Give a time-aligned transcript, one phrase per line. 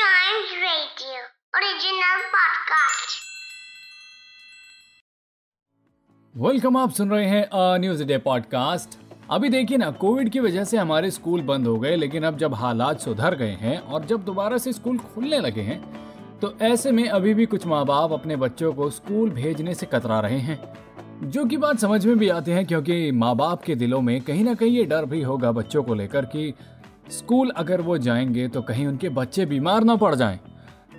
[0.00, 1.22] Chimes Radio,
[1.56, 3.16] original podcast.
[6.34, 8.96] Welcome आप सुन रहे हैं न्यूज़ डे पॉडकास्ट
[9.30, 12.54] अभी देखिए ना कोविड की वजह से हमारे स्कूल बंद हो गए, लेकिन अब जब
[12.54, 15.80] हालात सुधर गए हैं और जब दोबारा से स्कूल खुलने लगे हैं
[16.40, 20.20] तो ऐसे में अभी भी कुछ माँ बाप अपने बच्चों को स्कूल भेजने से कतरा
[20.20, 24.00] रहे हैं जो की बात समझ में भी आती है, क्योंकि माँ बाप के दिलों
[24.00, 26.52] में कहीं ना कहीं ये डर भी होगा बच्चों को लेकर कि
[27.10, 30.38] स्कूल अगर वो जाएँगे तो कहीं उनके बच्चे बीमार ना पड़ जाएँ।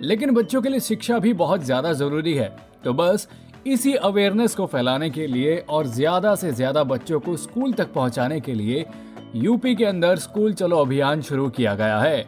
[0.00, 2.48] लेकिन बच्चों के लिए शिक्षा भी बहुत ज़्यादा ज़रूरी है।
[2.84, 3.28] तो बस
[3.66, 8.40] इसी अवेयरनेस को फैलाने के लिए और ज़्यादा से ज़्यादा बच्चों को स्कूल तक पहुँचाने
[8.40, 8.84] के लिए
[9.34, 12.26] यूपी के अंदर स्कूल चलो अभियान शुरू किया गया है।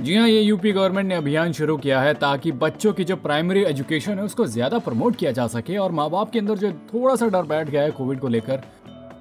[0.00, 3.62] जी हाँ ये यूपी गवर्नमेंट ने अभियान शुरू किया है ताकि बच्चों की जो प्राइमरी
[3.64, 7.14] एजुकेशन है उसको ज़्यादा प्रमोट किया जा सके और माँ बाप के अंदर जो थोड़ा
[7.16, 8.62] सा डर बैठ गया है कोविड को लेकर,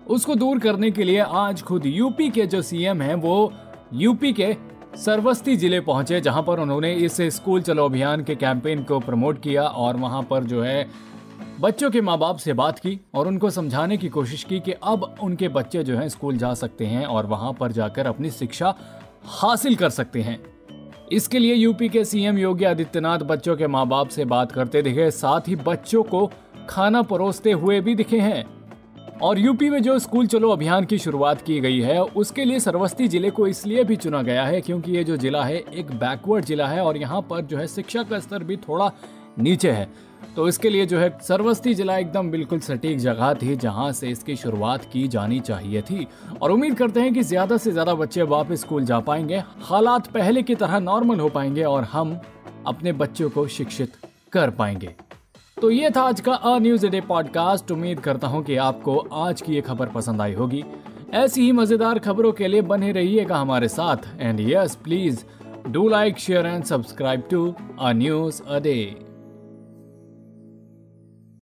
[0.07, 3.53] उसको दूर करने के लिए आज खुद यूपी के जो सीएम हैं वो
[3.95, 4.55] यूपी के
[4.97, 9.63] सरवस्ती ज़िले पहुँचे, जहाँ पर उन्होंने इस स्कूल चलो अभियान के कैंपेन को प्रमोट किया
[9.63, 10.87] और वहाँ पर जो है
[11.61, 15.03] बच्चों के माँ बाप से बात की और उनको समझाने की कोशिश की कि अब
[15.23, 18.73] उनके बच्चे जो हैं स्कूल जा सकते हैं और वहाँ पर जाकर अपनी शिक्षा
[19.31, 20.39] हासिल कर सकते हैं।
[21.11, 25.09] इसके लिए यूपी के सीएम योगी आदित्यनाथ बच्चों के माँ बाप से बात करते दिखे,
[25.11, 26.29] साथ ही बच्चों को
[26.69, 28.62] खाना परोसते हुए भी दिखे हैं।
[29.23, 33.07] और यूपी में जो स्कूल चलो अभियान की शुरुआत की गई है, उसके लिए सरवस्ती
[33.07, 36.67] ज़िले को इसलिए भी चुना गया है क्योंकि ये जो जिला है, एक बैकवर्ड जिला
[36.67, 38.91] है और यहाँ पर जो है शिक्षा का स्तर भी थोड़ा
[39.39, 39.87] नीचे है।
[40.35, 44.35] तो इसके लिए जो है सरवस्ती जिला एकदम बिल्कुल सटीक जगह थी जहाँ से इसकी
[44.35, 46.07] शुरुआत की जानी चाहिए थी।
[46.41, 50.43] और उम्मीद करते हैं कि ज़्यादा से ज़्यादा बच्चे वापस स्कूल जा पाएँगे, हालात पहले
[50.43, 52.19] की तरह नॉर्मल हो पाएँगे और हम
[52.67, 53.97] अपने बच्चों को शिक्षित
[54.33, 54.95] कर पाएँगे।
[55.63, 59.41] तो ये था आज का अ न्यूज़ डे पॉडकास्ट उम्मीद करता हूँ कि आपको आज
[59.41, 60.63] की ये खबर पसंद आई होगी।
[61.13, 65.23] ऐसी ही मज़ेदार खबरों के लिए बने रहिएगा हमारे साथ। And yes please
[65.67, 68.75] do like share and subscribe to a news a day